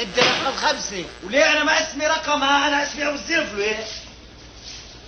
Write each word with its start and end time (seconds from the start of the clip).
انت 0.00 0.18
رقم 0.18 0.56
خمسة 0.56 1.04
وليه 1.24 1.52
أنا 1.52 1.64
ما 1.64 1.80
أسمي 1.80 2.06
رقمها 2.06 2.68
أنا 2.68 2.82
أسمي 2.82 3.06
أبو 3.06 3.14
الزلف 3.14 3.54
ليه؟ 3.54 3.84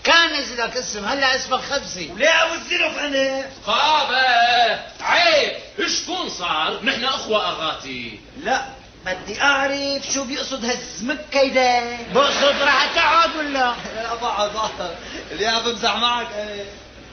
كان 0.04 0.32
نزلك 0.32 0.76
اسم 0.76 1.04
هلا 1.04 1.36
اسمك 1.36 1.60
خمسة. 1.60 2.12
وليه 2.12 2.44
أبو 2.44 2.54
الزلف 2.54 2.98
أنا؟ 2.98 3.46
بابا 3.66 4.82
عيب. 5.00 5.52
إيش 5.78 6.04
كون 6.06 6.28
صار؟ 6.28 6.84
نحن 6.84 7.04
أخوة 7.04 7.48
أغاتي. 7.48 8.20
لا 8.42 8.64
بدي 9.06 9.42
أعرف 9.42 10.12
شو 10.14 10.24
بيقصد 10.24 10.64
هالزمك 10.64 11.24
كيدا 11.32 11.98
بقصد 12.14 12.62
رح 12.62 12.94
تقعد 12.94 13.36
ولا؟ 13.36 13.74
لا 13.96 14.14
بقعد 14.14 14.52
بقعد 14.52 14.96
اللي 15.30 15.46
عم 15.46 15.62
بمزح 15.62 15.96
معك 15.96 16.26
أنا 16.32 16.64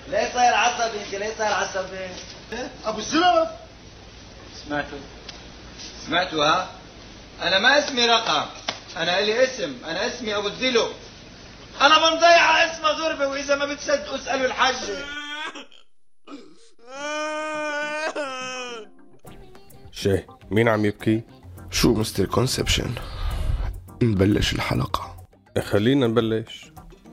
ليه 0.07 0.31
صاير 0.33 0.53
عصبي؟ 0.53 0.99
انت 1.05 1.15
ليه 1.15 1.33
صاير 1.37 1.53
عصبي؟ 1.53 2.07
أبو 2.85 2.99
الزلف. 2.99 3.49
سمعتوا؟ 4.67 4.97
سمعتوا 6.05 6.45
ها 6.45 6.69
أنا 7.41 7.59
ما 7.59 7.79
اسمي 7.79 8.05
رقم. 8.05 8.45
أنا 8.97 9.19
إلي 9.19 9.43
اسم. 9.43 9.75
أنا 9.85 10.07
اسمي 10.07 10.35
أبو 10.35 10.47
الزلف 10.47 10.91
أنا 11.81 12.09
بنضيع 12.09 12.65
اسمه 12.65 12.91
ضربه 12.91 13.27
وإذا 13.27 13.55
ما 13.55 13.65
بتصدقوا 13.65 14.15
أسألوا 14.15 14.45
الحاج 14.45 14.75
شي 19.91 20.25
مين 20.51 20.67
عم 20.67 20.85
يبكي؟ 20.85 21.23
شو 21.71 21.93
مستر 21.93 22.25
كونسبشن؟ 22.25 22.95
نبلش 24.03 24.53
الحلقة. 24.53 25.25
خلينا 25.61 26.07
نبلش. 26.07 26.71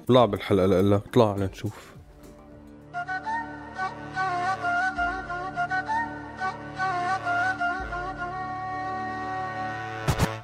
طلع 0.08 0.24
بالحلقة 0.24 0.66
لك 0.66 1.02
طلع 1.14 1.36
لنشوف. 1.36 1.90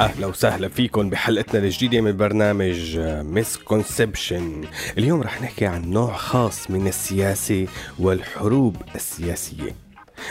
أهلا 0.00 0.26
وسهلا 0.26 0.68
فيكم 0.68 1.10
بحلقتنا 1.10 1.64
الجديدة 1.64 2.00
من 2.00 2.16
برنامج 2.16 2.98
مسكونسبشن 2.98 4.64
اليوم 4.98 5.22
رح 5.22 5.42
نحكي 5.42 5.66
عن 5.66 5.90
نوع 5.90 6.16
خاص 6.16 6.70
من 6.70 6.86
السياسة 6.86 7.66
والحروب 7.98 8.76
السياسية. 8.94 9.76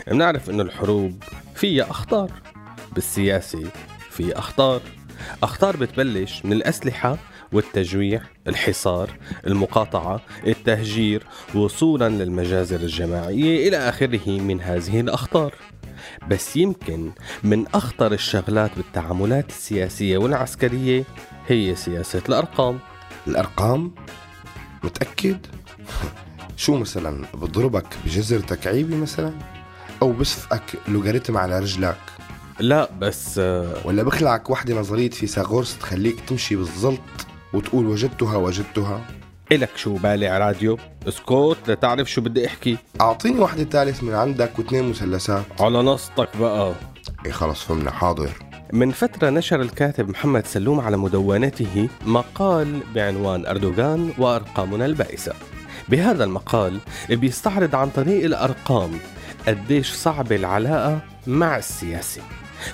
بنعرف 0.08 0.50
إنه 0.50 0.64
الحروب 0.64 1.24
فيها 1.56 1.90
أخطار. 1.90 2.32
بالسياسة 2.92 3.64
في 4.10 4.38
أخطار. 4.38 4.82
أخطار 5.44 5.78
بتبلش 5.78 6.46
من 6.46 6.54
الأسلحة 6.54 7.18
والتجويع 7.52 8.22
الحصار 8.48 9.10
المقاطعة 9.48 10.22
التهجير 10.48 11.24
وصولا 11.56 12.10
للمجازر 12.10 12.80
الجماعية 12.80 13.68
إلى 13.68 13.78
آخره 13.78 14.42
من 14.42 14.62
هذه 14.62 15.00
الأخطار. 15.00 15.54
بس 16.28 16.56
يمكن 16.56 17.12
من 17.44 17.68
أخطر 17.68 18.12
الشغلات 18.12 18.72
بالتعاملات 18.78 19.50
السياسية 19.50 20.18
والعسكرية 20.18 21.04
هي 21.48 21.76
سياسة 21.76 22.22
الأرقام. 22.30 22.80
الأرقام؟ 23.28 23.92
متأكد؟ 24.84 25.38
شو 26.58 26.78
مثلا 26.78 27.26
بضربك 27.34 27.88
بجزر 28.06 28.40
تكعيبي 28.40 28.96
مثلا؟ 28.96 29.34
أو 30.02 30.12
بسفقك 30.12 30.76
لوغاريتم 30.88 31.38
على 31.38 31.60
رجلك 31.60 31.98
لا 32.60 32.90
بس 33.00 33.40
آه، 33.40 33.76
ولا 33.86 34.04
بخلعك 34.04 34.50
وحدة 34.50 34.80
نظرية 34.80 35.10
فيثاغورس 35.10 35.78
تخليك 35.78 36.20
تمشي 36.20 36.56
بالزلط 36.56 37.00
وتقول 37.54 37.88
وجدتها 37.88 38.38
وجدتها؟ 38.38 39.19
إلك 39.52 39.70
شو 39.76 39.94
بالع 39.94 40.38
راديو؟ 40.38 40.78
اسكت 41.08 41.58
لتعرف 41.68 42.12
شو 42.12 42.22
بدي 42.22 42.48
أحكي. 42.48 42.78
أعطيني 43.02 43.40
وحدة 43.40 43.64
ثالث 43.64 44.04
من 44.04 44.14
عندك 44.14 44.60
واثنين 44.60 44.90
مثلثات. 44.90 45.46
على 45.60 45.82
نصتك 45.82 46.30
بقى. 46.40 46.74
إيه 47.26 47.32
خلص 47.32 47.64
فهمنا. 47.64 47.92
حاضر. 47.92 48.30
من 48.74 48.92
فترة 48.92 49.30
نشر 49.30 49.62
الكاتب 49.62 50.10
محمد 50.10 50.46
سلوم 50.46 50.80
على 50.80 50.98
مدونته 50.98 51.90
مقال 52.06 52.80
بعنوان 52.96 53.46
أردوغان 53.46 54.14
وأرقامنا 54.18 54.86
البائسة. 54.86 55.34
بهذا 55.90 56.24
المقال 56.24 56.80
بيستعرض 57.10 57.76
عن 57.76 57.90
طريق 57.90 58.26
الأرقام 58.26 58.92
قديش 59.48 59.94
صعبة 59.94 60.36
العلاقة 60.36 61.00
مع 61.28 61.58
السياسة. 61.58 62.22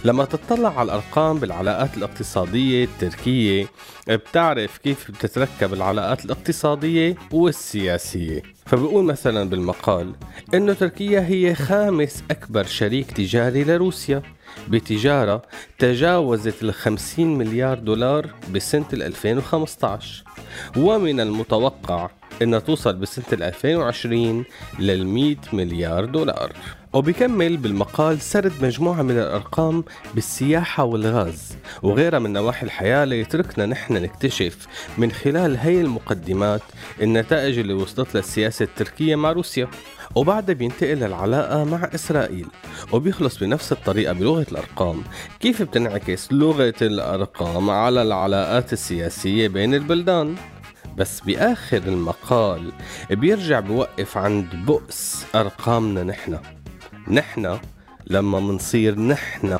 لما 0.06 0.25
تطلع 0.25 0.79
على 0.79 0.85
الأرقام 0.85 1.40
بالعلاقات 1.40 1.97
الاقتصادية 1.97 2.85
التركية 2.85 3.68
بتعرف 4.07 4.78
كيف 4.78 5.12
بتتركب 5.12 5.73
العلاقات 5.73 6.25
الاقتصادية 6.25 7.16
والسياسية. 7.31 8.41
فبقول 8.66 9.06
مثلا 9.06 9.50
بالمقال 9.50 10.13
إنه 10.53 10.74
تركيا 10.74 11.19
هي 11.28 11.56
خامس 11.56 12.24
أكبر 12.31 12.63
شريك 12.63 13.12
تجاري 13.12 13.63
لروسيا. 13.63 14.22
بتجارة 14.69 15.41
تجاوزت 15.79 16.63
ال 16.63 16.74
50 16.74 17.38
مليار 17.38 17.79
دولار 17.79 18.29
بسنة 18.53 18.85
ال 18.94 19.03
2015 19.03 20.24
ومن 20.78 21.19
المتوقع 21.19 22.09
إنها 22.41 22.59
توصل 22.59 22.96
بسنة 22.96 23.25
ال 23.34 23.44
2020 23.44 24.46
لل 24.79 25.07
100 25.07 25.35
مليار 25.53 26.06
دولار. 26.06 26.51
وبكمل 26.94 27.57
بالمقال 27.57 28.22
سرد 28.22 28.51
مجموعة 28.62 29.01
من 29.01 29.12
الأرقام 29.12 29.84
بالسياحة 30.13 30.84
والغاز 30.84 31.57
وغيرها 31.84 32.19
من 32.19 32.34
نواحي 32.34 32.66
الحياة 32.66 33.06
ليتركنا 33.06 33.66
نحن 33.66 33.94
نكتشف 33.94 34.68
من 34.97 35.12
خلال 35.12 35.57
هي 35.57 35.81
المقدمات 35.81 36.62
النتائج 37.01 37.59
اللي 37.59 37.74
وصلت 37.74 38.16
للسياسة 38.16 38.63
التركية 38.63 39.16
مع 39.16 39.31
روسيا. 39.31 39.68
وبعدها 40.16 40.56
بينتقل 40.56 40.95
للعلاقة 40.95 41.63
مع 41.63 41.90
إسرائيل 41.95 42.47
وبيخلص 42.91 43.38
بنفس 43.38 43.72
الطريقة 43.72 44.13
بلغة 44.13 44.45
الأرقام. 44.51 45.03
كيف 45.40 45.62
بتنعكس 45.62 46.34
لغة 46.34 46.74
الأرقام 46.81 47.69
على 47.69 48.01
العلاقات 48.01 48.74
السياسية 48.74 49.47
بين 49.47 49.74
البلدان؟ 49.74 50.35
بس 50.97 51.19
بآخر 51.19 51.78
المقال 51.78 52.72
بيرجع 53.09 53.59
بوقف 53.59 54.17
عند 54.17 54.56
بؤس 54.56 55.25
أرقامنا 55.35 56.03
نحن. 56.03 56.39
نحن 57.07 57.59
لما 58.07 58.39
منصير 58.39 59.00
نحن 59.00 59.59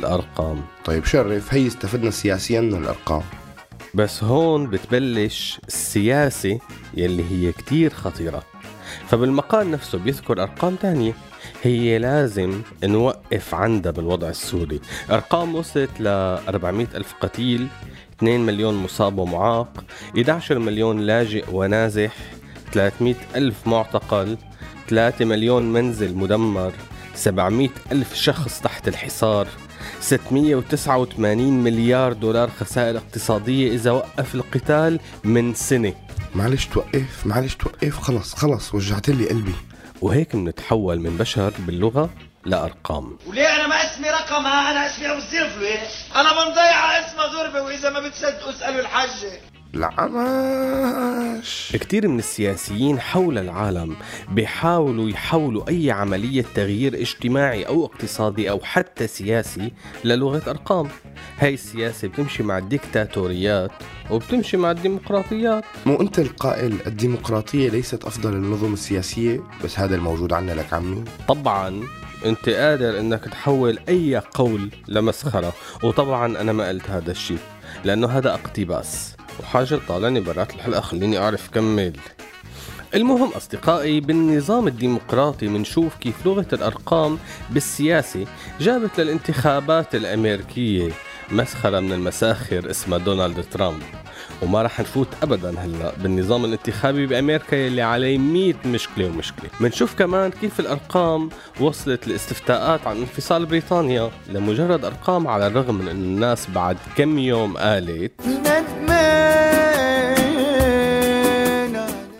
الأرقام. 0.00 0.62
طيب 0.84 1.04
شرف 1.04 1.54
هي 1.54 1.66
استفدنا 1.66 2.10
سياسيا 2.10 2.60
من 2.60 2.74
الأرقام. 2.74 3.22
بس 3.94 4.24
هون 4.24 4.70
بتبلش 4.70 5.60
السياسة 5.68 6.58
يلي 6.94 7.24
هي 7.30 7.52
كتير 7.52 7.94
خطيرة. 7.94 8.42
فبالمقال 9.08 9.70
نفسه 9.70 9.98
بيذكر 9.98 10.42
أرقام 10.42 10.76
تانية. 10.76 11.12
هي 11.62 11.98
لازم 11.98 12.62
نوقف 12.84 13.54
عندها 13.54 13.92
بالوضع 13.92 14.28
السوري. 14.28 14.80
أرقام 15.10 15.54
وصلت 15.54 16.00
ل 16.00 16.06
400 16.06 16.86
ألف 16.94 17.14
قتيل 17.20 17.68
2 18.18 18.40
مليون 18.40 18.74
مصاب 18.74 19.18
ومعاق 19.18 19.84
11 20.18 20.58
مليون 20.58 21.00
لاجئ 21.00 21.44
ونازح 21.52 22.16
300 22.72 23.14
ألف 23.36 23.66
معتقل 23.66 24.38
3 24.88 25.24
مليون 25.24 25.72
منزل 25.72 26.14
مدمر 26.14 26.72
700 27.14 27.68
ألف 27.92 28.14
شخص 28.14 28.60
تحت 28.60 28.88
الحصار 28.88 29.48
689 30.00 31.64
مليار 31.64 32.12
دولار 32.12 32.50
خسائر 32.50 32.96
اقتصادية 32.96 33.74
إذا 33.74 33.90
وقف 33.90 34.34
القتال 34.34 35.00
من 35.24 35.54
سنة. 35.54 35.94
معلش 36.34 36.66
توقف 36.66 37.26
معلش 37.26 37.54
توقف 37.54 37.98
خلص 37.98 38.34
خلص 38.34 38.74
وجعت 38.74 39.08
لي 39.08 39.28
قلبي. 39.28 39.54
وهيك 40.02 40.34
منتحول 40.34 40.98
من 41.00 41.16
بشر 41.16 41.52
باللغة 41.58 42.10
لأرقام. 42.44 43.18
وليه 43.26 43.56
أنا 43.56 43.66
ما 43.66 43.74
اسمي 43.74 44.10
رقمها 44.10 44.70
أنا 44.70 44.86
اسمي 44.86 45.06
أبو 45.10 45.18
الزلف 45.18 45.58
ليه 45.58 45.82
أنا 46.16 46.32
بنضيع 46.44 46.98
اسمها 47.08 47.26
ضربه 47.26 47.62
وإذا 47.62 47.90
ما 47.90 48.00
بتصدقوا 48.00 48.50
اسألوا 48.50 48.80
الحاج 48.80 49.08
العماش 49.74 51.72
كتير 51.72 52.08
من 52.08 52.18
السياسيين 52.18 53.00
حول 53.00 53.38
العالم 53.38 53.96
بيحاولوا 54.30 55.10
يحولوا 55.10 55.68
أي 55.68 55.90
عملية 55.90 56.44
تغيير 56.54 56.94
اجتماعي 56.94 57.62
أو 57.62 57.84
اقتصادي 57.84 58.50
أو 58.50 58.60
حتى 58.60 59.06
سياسي 59.06 59.72
للغة 60.04 60.42
أرقام. 60.50 60.88
هاي 61.38 61.54
السياسة 61.54 62.08
بتمشي 62.08 62.42
مع 62.42 62.58
الديكتاتوريات 62.58 63.70
وبتمشي 64.10 64.56
مع 64.56 64.70
الديمقراطيات. 64.70 65.64
مو 65.86 66.00
أنت 66.00 66.18
القائل 66.18 66.76
الديمقراطية 66.86 67.70
ليست 67.70 68.04
أفضل 68.04 68.32
النظم 68.32 68.72
السياسية؟ 68.72 69.40
بس 69.64 69.78
هذا 69.78 69.94
الموجود 69.94 70.32
عنا 70.32 70.52
لك 70.52 70.72
عمي. 70.72 71.04
طبعا 71.28 71.82
أنت 72.26 72.48
قادر 72.48 73.00
إنك 73.00 73.24
تحول 73.24 73.78
أي 73.88 74.22
قول 74.34 74.70
لمسخرة. 74.88 75.52
وطبعا 75.82 76.40
أنا 76.40 76.52
ما 76.52 76.68
قلت 76.68 76.90
هذا 76.90 77.10
الشيء 77.10 77.38
لأنه 77.84 78.06
هذا 78.06 78.34
اقتباس. 78.34 79.16
وحاجة 79.40 79.78
طالعني 79.88 80.20
برات 80.20 80.54
الحلقة 80.54 80.80
خليني 80.80 81.18
أعرف 81.18 81.50
كمل 81.50 81.92
المهم 82.94 83.28
أصدقائي 83.28 84.00
بالنظام 84.00 84.68
الديمقراطي 84.68 85.48
منشوف 85.48 85.96
كيف 85.96 86.26
لغة 86.26 86.46
الأرقام 86.52 87.18
بالسياسة 87.50 88.26
جابت 88.60 89.00
للانتخابات 89.00 89.94
الأمريكية 89.94 90.92
مسخرة 91.30 91.80
من 91.80 91.92
المساخر 91.92 92.70
اسمها 92.70 92.98
دونالد 92.98 93.44
ترامب. 93.50 93.82
وما 94.42 94.62
رح 94.62 94.80
نفوت 94.80 95.08
ابدا 95.22 95.58
هلأ 95.58 95.92
بالنظام 96.02 96.44
الانتخابي 96.44 97.06
بأمريكا 97.06 97.56
يلي 97.56 97.82
عليه 97.82 98.18
100 98.18 98.54
مشكلة 98.66 99.06
ومشكلة. 99.06 99.50
بنشوف 99.60 99.94
كمان 99.94 100.30
كيف 100.30 100.60
الأرقام 100.60 101.28
وصلت 101.60 102.06
الاستفتاءات 102.06 102.86
عن 102.86 102.96
انفصال 102.96 103.46
بريطانيا 103.46 104.10
لمجرد 104.30 104.84
أرقام 104.84 105.26
على 105.26 105.46
الرغم 105.46 105.74
من 105.74 105.88
إنه 105.88 106.04
الناس 106.04 106.46
بعد 106.54 106.76
كم 106.96 107.18
يوم 107.18 107.56
قالت 107.56 108.12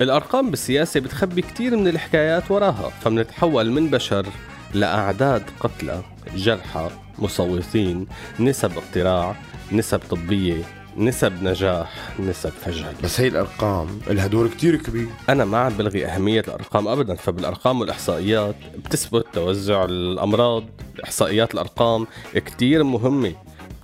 الأرقام 0.02 0.50
بالسياسة 0.50 1.00
بتخبي 1.00 1.42
كتير 1.42 1.76
من 1.76 1.88
الحكايات 1.88 2.50
وراها 2.50 2.90
فمنتحول 3.00 3.70
من 3.70 3.90
بشر 3.90 4.26
لأعداد 4.74 5.42
قتلى 5.60 6.02
جرحى 6.36 6.90
مصوتين 7.18 8.06
نسب 8.40 8.70
اقتراع 8.78 9.36
نسب 9.72 10.00
طبية 10.10 10.62
نسب 10.96 11.42
نجاح 11.42 12.20
نسب 12.20 12.50
فشل 12.50 12.92
بس 13.04 13.20
هي 13.20 13.28
الأرقام 13.28 14.00
لها 14.10 14.26
دور 14.26 14.48
كتير 14.48 14.76
كبير. 14.76 15.08
أنا 15.28 15.44
ما 15.44 15.58
عم 15.58 15.72
بلغي 15.72 16.06
أهمية 16.06 16.40
الأرقام 16.40 16.88
أبدا 16.88 17.14
فبالأرقام 17.14 17.80
والإحصائيات 17.80 18.54
بتثبت 18.84 19.26
توزع 19.32 19.84
الأمراض 19.84 20.64
إحصائيات 21.04 21.54
الأرقام 21.54 22.06
كتير 22.34 22.84
مهمة 22.84 23.32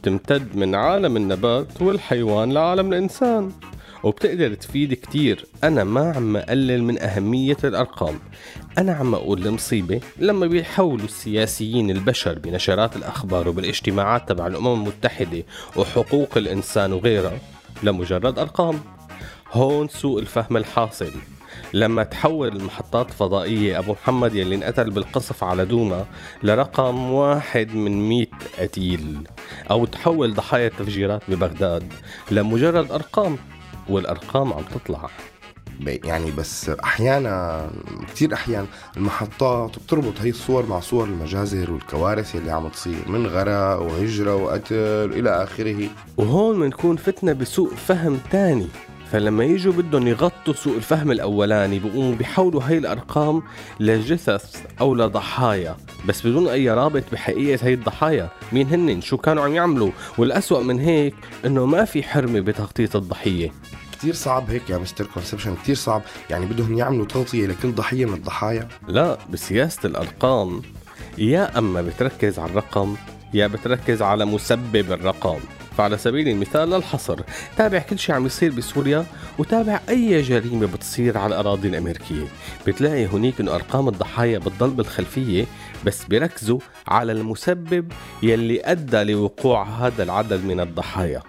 بتمتد 0.02 0.56
من 0.56 0.74
عالم 0.74 1.16
النبات 1.16 1.82
والحيوان 1.82 2.52
لعالم 2.52 2.92
الإنسان. 2.92 3.52
وبتقدر 4.02 4.54
تفيد 4.54 4.94
كتير. 4.94 5.46
أنا 5.64 5.84
ما 5.84 6.12
عم 6.12 6.36
أقلل 6.36 6.82
من 6.82 7.02
أهمية 7.02 7.56
الأرقام. 7.64 8.18
أنا 8.78 8.92
عم 8.92 9.14
أقول 9.14 9.46
المصيبة 9.46 10.00
لما 10.18 10.46
بيحولوا 10.46 11.04
السياسيين 11.04 11.90
البشر 11.90 12.38
بنشرات 12.38 12.96
الأخبار 12.96 13.48
وبالاجتماعات 13.48 14.28
تبع 14.28 14.46
الأمم 14.46 14.82
المتحدة 14.82 15.44
وحقوق 15.76 16.36
الإنسان 16.36 16.92
وغيرها 16.92 17.38
لمجرد 17.82 18.38
أرقام. 18.38 18.80
هون 19.52 19.88
سوء 19.88 20.20
الفهم 20.20 20.56
الحاصل. 20.56 21.12
لما 21.74 22.02
تحول 22.02 22.48
المحطات 22.48 23.08
الفضائية 23.08 23.78
أبو 23.78 23.92
محمد 23.92 24.34
يلي 24.34 24.54
انقتل 24.54 24.90
بالقصف 24.90 25.44
على 25.44 25.64
دوما 25.64 26.06
لرقم 26.42 27.10
واحد 27.12 27.74
من 27.74 28.08
مئة 28.08 28.38
قتيل 28.58 29.18
أو 29.70 29.84
تحول 29.84 30.34
ضحايا 30.34 30.66
التفجيرات 30.66 31.22
ببغداد 31.28 31.92
لمجرد 32.30 32.92
أرقام. 32.92 33.38
والأرقام 33.88 34.52
عم 34.52 34.62
تطلع. 34.62 35.10
يعني 35.86 36.30
بس 36.30 36.68
أحيانا 36.68 37.66
كثير 38.14 38.34
أحيان 38.34 38.66
المحطات 38.96 39.78
بتربط 39.78 40.20
هي 40.20 40.30
الصور 40.30 40.66
مع 40.66 40.80
صور 40.80 41.04
المجازر 41.04 41.72
والكوارث 41.72 42.36
اللي 42.36 42.50
عم 42.50 42.68
تصير 42.68 43.08
من 43.08 43.26
غرق 43.26 43.80
وهجرة 43.80 44.34
وقتل 44.34 44.74
إلى 45.12 45.42
آخره. 45.44 45.88
وهون 46.16 46.60
بنكون 46.60 46.96
فتنا 46.96 47.32
بسوء 47.32 47.74
فهم 47.74 48.18
تاني. 48.30 48.66
فلما 49.12 49.44
يجوا 49.44 49.72
بدهم 49.72 50.08
يغطوا 50.08 50.54
سوء 50.54 50.76
الفهم 50.76 51.10
الأولاني 51.10 51.78
بيقوموا 51.78 52.14
بيحولوا 52.14 52.62
هاي 52.62 52.78
الأرقام 52.78 53.42
لجثث 53.80 54.62
أو 54.80 54.94
لضحايا. 54.94 55.76
بس 56.06 56.26
بدون 56.26 56.48
أي 56.48 56.70
رابط 56.70 57.02
بحقيقة 57.12 57.66
هاي 57.66 57.74
الضحايا. 57.74 58.28
مين 58.52 58.66
هن 58.66 59.00
شو 59.00 59.16
كانوا 59.16 59.44
عم 59.44 59.54
يعملوا؟ 59.54 59.90
والأسوأ 60.18 60.62
من 60.62 60.80
هيك 60.80 61.14
إنه 61.46 61.66
ما 61.66 61.84
في 61.84 62.02
حرمة 62.02 62.40
بتغطية 62.40 62.90
الضحية. 62.94 63.52
كثير 63.92 64.14
صعب 64.14 64.50
هيك 64.50 64.70
يا 64.70 64.78
مستر 64.78 65.06
كونسبشن 65.06 65.54
كثير 65.54 65.74
صعب. 65.74 66.02
يعني 66.30 66.46
بدهم 66.46 66.78
يعملوا 66.78 67.06
تغطية 67.06 67.46
لكل 67.46 67.72
ضحية 67.72 68.06
من 68.06 68.14
الضحايا. 68.14 68.68
لا 68.88 69.18
بسياسة 69.30 69.80
الأرقام. 69.84 70.62
يا 71.18 71.58
أما 71.58 71.82
بتركز 71.82 72.38
على 72.38 72.50
الرقم 72.50 72.96
يا 73.34 73.46
بتركز 73.46 74.02
على 74.02 74.24
مسبب 74.24 74.92
الرقم. 74.92 75.38
فعلى 75.78 75.98
سبيل 75.98 76.28
المثال 76.28 76.70
للحصر 76.70 77.20
تابع 77.56 77.78
كل 77.78 77.98
شيء 77.98 78.14
عم 78.14 78.26
يصير 78.26 78.52
بسوريا 78.52 79.06
وتابع 79.38 79.80
أي 79.88 80.22
جريمة 80.22 80.66
بتصير 80.66 81.18
على 81.18 81.34
الأراضي 81.34 81.68
الأمريكية. 81.68 82.26
بتلاقي 82.66 83.06
هنيك 83.06 83.40
إنه 83.40 83.54
أرقام 83.54 83.88
الضحايا 83.88 84.38
بتضل 84.38 84.70
بالخلفية 84.70 85.44
بس 85.84 86.04
بيركزوا 86.04 86.58
على 86.88 87.12
المسبب 87.12 87.92
يلي 88.22 88.60
أدى 88.64 89.02
لوقوع 89.02 89.62
هذا 89.64 90.02
العدد 90.02 90.44
من 90.44 90.60
الضحايا. 90.60 91.22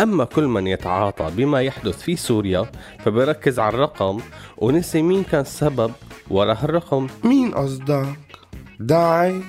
أما 0.00 0.24
كل 0.24 0.44
من 0.44 0.66
يتعاطى 0.66 1.30
بما 1.36 1.62
يحدث 1.62 2.02
في 2.02 2.16
سوريا 2.16 2.66
فبركز 2.98 3.58
على 3.58 3.74
الرقم 3.74 4.20
ونسي 4.58 5.02
مين 5.02 5.24
كان 5.24 5.40
السبب. 5.40 5.92
وراء 6.30 6.56
هالرقم 6.64 7.06
مين 7.24 7.54
قصدك؟ 7.54 8.18
داعش. 8.80 9.42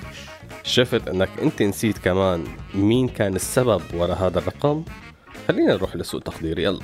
شفت 0.64 1.08
انك 1.08 1.28
انت 1.42 1.62
نسيت 1.62 1.98
كمان 1.98 2.44
مين 2.74 3.08
كان 3.08 3.36
السبب 3.36 3.82
وراء 3.94 4.16
هذا 4.26 4.38
الرقم؟ 4.38 4.84
خلينا 5.48 5.74
نروح 5.74 5.96
لسوق 5.96 6.22
تقدير 6.22 6.58
يلا. 6.58 6.80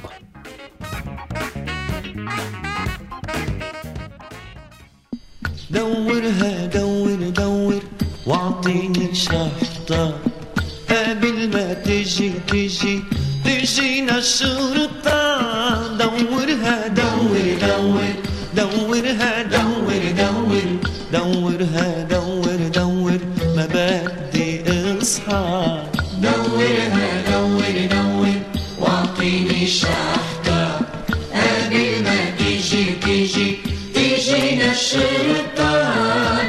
دورها 5.71 6.67
دور 6.67 7.31
دور 7.31 7.83
واعطيني 8.27 9.15
شحطة 9.15 10.19
واعطيني 29.69 29.81
شحطة 29.81 30.81
قبل 31.35 32.03
ما 32.05 32.31
تيجي 32.39 32.85
تيجي 33.05 33.57
تيجينا 33.95 34.73
الشرطة 34.73 35.73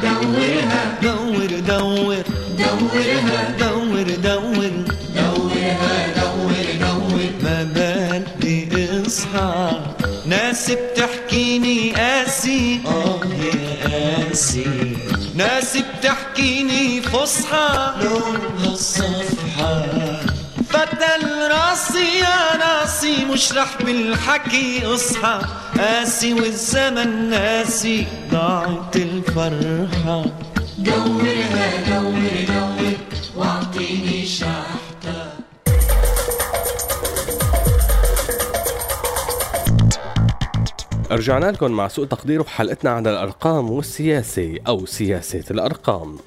دورها 0.01 0.99
دور 1.03 1.45
دور 1.67 2.15
دورها 2.57 3.55
دور 3.59 4.03
دور 4.23 4.71
دورها 5.15 6.07
دور 6.15 6.65
دور 6.81 7.21
ما 7.43 7.63
بدي 7.75 8.87
اصحى 9.07 9.71
ناس 10.25 10.71
بتحكيني 10.71 11.91
قاسي 11.91 12.79
آه 12.85 13.19
يا 13.43 13.87
قاسي 14.27 14.97
ناس 15.35 15.77
بتحكيني 15.77 17.01
فصحى 17.01 17.93
لونها 18.01 18.73
الصفحة 18.73 19.85
مش 23.33 23.53
رح 23.53 23.81
بالحكي 23.81 24.85
اصحى. 24.85 25.41
قاسي 25.77 26.33
والزمن 26.33 27.29
ناسي 27.29 28.07
ضاعت 28.31 28.95
الفرحة. 28.95 30.25
دورها 30.77 31.99
دور 31.99 32.19
دور 32.47 32.93
واعطيني 33.35 34.25
شحطة 34.25 35.33
رجعنا 41.11 41.51
لكم 41.51 41.71
مع 41.71 41.87
سوء 41.87 42.05
تقدير 42.05 42.41
وحلقتنا 42.41 42.89
عن 42.91 43.07
الأرقام 43.07 43.71
والسياسة 43.71 44.55
أو 44.67 44.85
سياسة 44.85 45.43
الأرقام. 45.51 46.17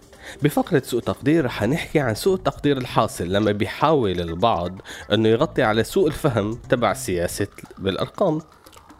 بفقرة 0.42 0.82
سوء 0.84 1.00
تقدير 1.00 1.44
رح 1.44 1.62
نحكي 1.62 2.00
عن 2.00 2.14
سوء 2.14 2.34
التقدير 2.34 2.78
الحاصل 2.78 3.32
لما 3.32 3.52
بيحاول 3.52 4.20
البعض 4.20 4.82
إنه 5.12 5.28
يغطي 5.28 5.62
على 5.62 5.84
سوء 5.84 6.06
الفهم 6.06 6.54
تبع 6.54 6.92
سياسة 6.92 7.48
بالأرقام. 7.78 8.40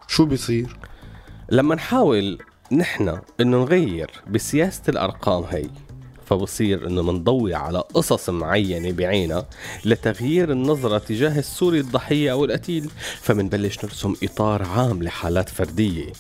شو 0.09 0.25
بيصير؟ 0.25 0.77
لما 1.51 1.75
نحاول 1.75 2.39
نحن 2.73 3.19
إنه 3.41 3.59
نغير 3.59 4.11
بسياسة 4.31 4.83
الأرقام 4.89 5.45
هي 5.45 5.71
فبصير 6.27 6.87
إنه 6.87 7.03
منضوي 7.03 7.55
على 7.55 7.79
قصص 7.79 8.31
معينة 8.31 8.93
بعينها 8.93 9.47
لتغيير 9.85 10.53
النظرة 10.53 10.99
تجاه 10.99 11.39
السوري 11.39 11.81
الضحية 11.81 12.33
أو 12.33 12.45
القتيل. 12.45 12.91
فمنبلش 13.21 13.85
نرسم 13.85 14.15
إطار 14.23 14.63
عام 14.63 15.03
لحالات 15.03 15.49
فردية. 15.49 16.13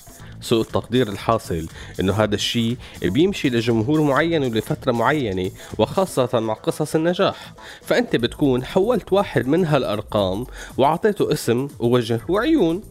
سوء 0.43 0.61
التقدير 0.61 1.09
الحاصل 1.09 1.67
إنه 2.01 2.13
هذا 2.13 2.35
الشيء 2.35 2.77
بيمشي 3.03 3.51
لجمهور 3.51 4.01
معين 4.01 4.43
ولفترة 4.43 4.93
معينة 4.93 5.51
وخاصة 5.79 6.41
مع 6.41 6.55
قصص 6.55 6.95
النجاح. 6.95 7.55
فأنت 7.83 8.17
بتكون 8.17 8.65
حولت 8.65 9.13
واحد 9.13 9.47
من 9.47 9.65
هالأرقام 9.65 10.47
وعطيته 10.77 11.33
اسم 11.33 11.69
ووجه 11.79 12.21
وعيون 12.29 12.83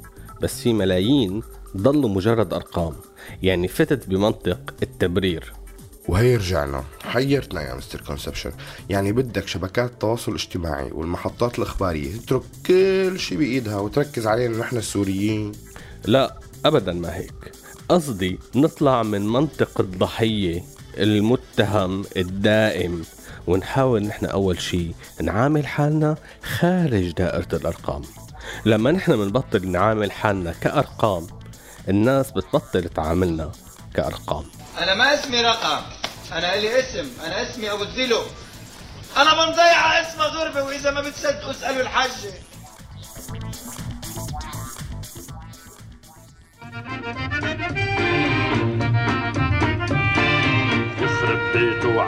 بس 0.41 0.62
في 0.62 0.74
ملايين 0.74 1.43
ضلوا 1.77 2.10
مجرد 2.10 2.53
أرقام. 2.53 2.93
يعني 3.43 3.67
فتت 3.67 4.08
بمنطق 4.08 4.74
التبرير. 4.84 5.53
وهي 6.08 6.36
رجعنا 6.36 6.84
حيرتنا 7.03 7.62
يا 7.62 7.75
مستر 7.75 8.01
كونسبشن. 8.01 8.51
يعني 8.89 9.12
بدك 9.12 9.48
شبكات 9.48 9.91
التواصل 9.91 10.31
الاجتماعي 10.31 10.91
والمحطات 10.91 11.60
الإخبارية 11.60 12.17
تترك 12.17 12.41
كل 12.65 13.20
شيء 13.20 13.38
بإيدها 13.38 13.77
وتركز 13.77 14.27
علينا 14.27 14.58
نحن 14.58 14.77
السوريين. 14.77 15.51
لا 16.05 16.38
ابدا 16.65 16.94
ما 16.94 17.15
هيك. 17.15 17.51
قصدي 17.89 18.39
نطلع 18.56 19.03
من 19.03 19.27
منطق 19.27 19.82
الضحية 19.82 20.63
المتهم 20.98 22.06
الدائم 22.18 23.06
ونحاول 23.48 24.03
نحن 24.03 24.25
أول 24.25 24.62
شيء 24.62 24.96
نعامل 25.22 25.68
حالنا 25.68 26.15
خارج 26.60 27.12
دائرة 27.12 27.48
الأرقام. 27.53 28.01
لما 28.65 28.91
نحن 28.91 29.18
بنبطل 29.18 29.68
نعامل 29.68 30.12
حالنا 30.12 30.51
كأرقام 30.51 31.27
الناس 31.89 32.32
بتبطل 32.32 32.89
تعاملنا 32.89 33.51
كأرقام. 33.94 34.44
أنا 34.77 34.94
ما 34.94 35.13
اسمي 35.13 35.41
رقم 35.41 35.82
أنا 36.32 36.56
لي 36.56 36.80
اسم 36.80 37.10
أنا 37.25 37.51
اسمي 37.51 37.72
أبو 37.72 37.84
الذلو 37.84 38.22
أنا 39.18 39.46
بنضيع 39.46 40.01
اسمه 40.01 40.25
غربة 40.25 40.63
وإذا 40.63 40.91
ما 40.91 41.01
بتصدقوا 41.01 41.51
اسألوا 41.51 41.82
الحاجة. 41.82 42.34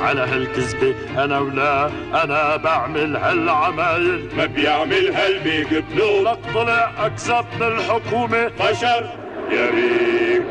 على 0.03 0.21
هالكذبة 0.21 0.95
أنا 1.23 1.39
ولا 1.39 1.89
أنا 2.23 2.55
بعمل 2.55 3.15
هالعمايل. 3.15 4.29
ما 4.37 4.45
بيعمل 4.45 5.13
هالبيك 5.15 5.83
بلو 5.91 6.23
لك 6.23 6.39
طلع 6.53 6.91
أكذب 7.05 7.45
من 7.59 7.67
الحكومة. 7.67 8.47
بشر 8.59 9.09
يا 9.51 9.69
ريت 9.69 10.43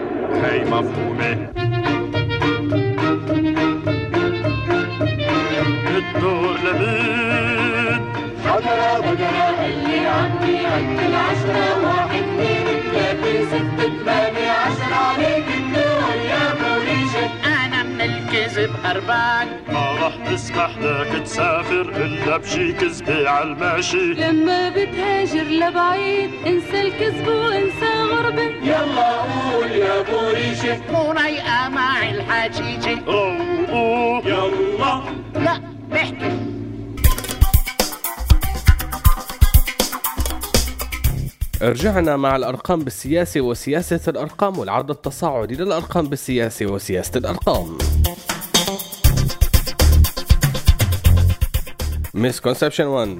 هي 0.44 0.64
مفهومة. 0.64 1.52
الدور 5.96 6.56
لمين؟ 6.64 8.02
بقرة 8.44 8.98
بقرة 9.00 9.66
اللي 9.66 10.06
عندي 10.06 10.56
عند 10.66 10.98
العشرة 11.00 11.84
واحد 11.84 12.22
اثنين 12.22 12.66
ثلاثة 12.92 13.44
ستة 13.46 13.88
ثمانية. 14.04 14.51
هربان 18.92 19.48
ما 19.72 19.92
رح 19.92 20.32
تسمح 20.32 20.78
لك 20.78 21.22
تسافر 21.24 21.80
إلا 21.80 22.36
بشي 22.36 22.72
كذبة 22.72 23.30
عالماشي 23.30 24.12
لما 24.14 24.68
بتهاجر 24.68 25.42
لبعيد 25.42 26.30
انسى 26.46 26.80
الكذب 26.80 27.28
وانسى 27.28 28.02
غربة 28.12 28.42
يلا 28.42 29.16
قول 29.22 29.70
يا 29.70 30.02
بوليشة 30.02 30.80
مو 30.92 31.12
رايقة 31.12 31.68
مع 31.68 32.10
الحجيجة 32.10 32.98
روقوا 33.06 34.20
يلا. 34.24 35.02
لا 35.34 35.60
بحكي 35.90 36.38
رجعنا 41.62 42.16
مع 42.16 42.36
الأرقام 42.36 42.84
بالسياسة 42.84 43.40
وسياسة 43.40 44.00
الأرقام 44.08 44.58
والعرض 44.58 44.90
التصاعدي 44.90 45.54
للأرقام 45.54 46.06
بالسياسة 46.06 46.66
وسياسة 46.66 47.18
الأرقام. 47.18 47.78
misconception 52.14 52.84
1 52.86 53.18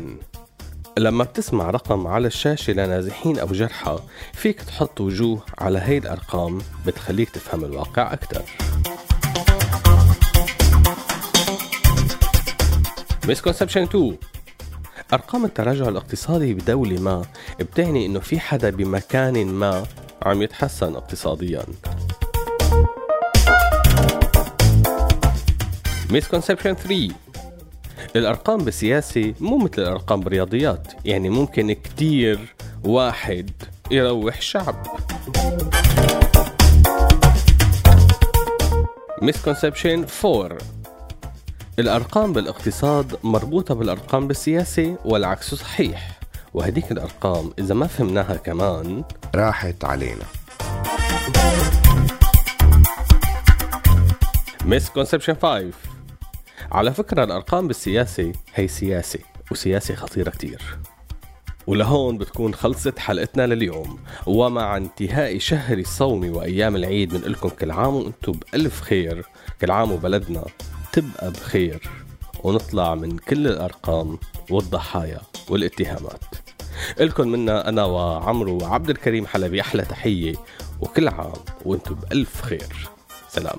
لما 0.99 1.25
بتسمع 1.25 1.71
رقم 1.71 2.07
على 2.07 2.27
الشاشة 2.27 2.73
لنازحين 2.73 3.39
أو 3.39 3.47
جرحى 3.47 3.99
فيك 4.33 4.63
تحط 4.63 5.01
وجوه 5.01 5.43
على 5.59 5.79
هي 5.79 5.99
الأرقام 5.99 6.59
بتخليك 6.87 7.31
تفهم 7.31 7.65
الواقع 7.65 8.13
أكثر 8.13 8.43
misconception 13.29 13.83
2 13.83 14.17
أرقام 15.13 15.45
التراجع 15.45 15.89
الاقتصادي 15.89 16.55
بدولة 16.55 17.01
ما 17.01 17.23
بتعني 17.61 18.07
إنه 18.07 18.21
في 18.21 18.41
حدا 18.41 18.71
بمكان 18.71 19.47
ما 19.47 19.87
عم 20.23 20.43
يتحسن 20.43 20.95
اقتصاديا. 20.95 21.63
misconception 26.11 26.75
3 26.75 27.09
الأرقام 28.17 28.59
بالسياسة 28.59 29.35
مو 29.41 29.59
مثل 29.59 29.83
الأرقام 29.83 30.21
بالرياضيات 30.21 30.93
يعني 31.05 31.29
ممكن 31.29 31.73
كتير 31.73 32.55
واحد 32.85 33.51
يروح 33.91 34.41
شعب. 34.41 34.87
misconception 39.23 40.07
4 40.25 40.59
الأرقام 41.79 42.33
بالاقتصاد 42.33 43.19
مربوطة 43.23 43.75
بالأرقام 43.75 44.29
بالسياسة 44.29 44.97
والعكس 45.05 45.55
صحيح 45.55 46.21
وهديك 46.55 46.93
الأرقام 46.93 47.51
إذا 47.59 47.75
ما 47.75 47.87
فهمناها 47.87 48.37
كمان 48.37 49.05
راحت 49.35 49.85
علينا. 49.85 50.25
مسكونسبشن 54.65 55.35
5 55.43 55.92
على 56.73 56.93
فكرة 56.95 57.25
الأرقام 57.25 57.69
بالسياسة 57.69 58.33
هي 58.55 58.69
سياسة 58.69 59.19
وسياسة 59.51 59.95
خطيرة 59.95 60.31
كتير. 60.31 60.79
ولهون 61.67 62.19
بتكون 62.19 62.55
خلصت 62.55 62.99
حلقتنا 62.99 63.47
لليوم. 63.47 63.99
ومع 64.27 64.77
انتهاء 64.77 65.39
شهر 65.39 65.79
الصوم 65.79 66.37
وأيام 66.37 66.77
العيد 66.77 67.15
من 67.15 67.21
لكم 67.21 67.49
كل 67.49 67.71
عام 67.71 67.95
وأنتم 67.95 68.33
بألف 68.33 68.81
خير. 68.81 69.27
كل 69.61 69.71
عام 69.71 69.93
وبلدنا 69.93 70.45
تبقى 70.93 71.31
بخير. 71.31 71.91
ونطلع 72.45 72.95
من 72.95 73.19
كل 73.19 73.47
الأرقام 73.47 74.19
والضحايا 74.51 75.21
والاتهامات. 75.49 76.25
إلكم 77.01 77.29
منا 77.29 77.69
أنا 77.69 77.85
وعمرو 77.85 78.59
وعبد 78.63 78.91
الكريم 78.91 79.27
حلبي 79.27 79.61
أحلى 79.61 79.83
تحية. 79.83 80.35
وكل 80.81 81.09
عام 81.09 81.33
وأنتم 81.65 81.95
بألف 81.95 82.43
خير. 82.43 82.89
سلام. 83.29 83.59